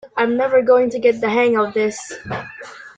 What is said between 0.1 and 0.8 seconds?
I’m never